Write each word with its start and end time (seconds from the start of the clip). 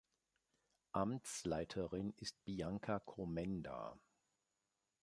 Amtsleiterin 0.93 2.11
ist 2.17 2.43
Bianca 2.43 2.97
Komenda. 2.97 3.99